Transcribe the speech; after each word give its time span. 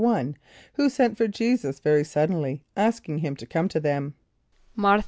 =1.= 0.01 0.33
Who 0.77 0.89
sent 0.89 1.15
for 1.15 1.27
J[=e]´[s+]us 1.27 1.79
very 1.79 2.03
suddenly, 2.03 2.63
asking 2.75 3.19
him 3.19 3.35
to 3.35 3.45
come 3.45 3.67
to 3.67 3.79
them? 3.79 4.15
=Mär´th[. 4.75 4.99